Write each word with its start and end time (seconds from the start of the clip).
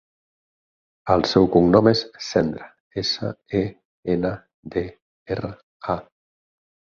El 1.15 1.25
seu 1.31 1.43
cognom 1.55 1.89
és 1.91 2.01
Sendra: 2.27 2.69
essa, 3.03 3.29
e, 3.61 3.61
ena, 4.15 4.33
de, 4.77 4.85
erra, 5.37 5.53
a. 5.97 6.01